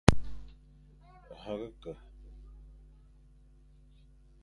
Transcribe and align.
Herga 1.43 1.67
ke, 1.81 1.91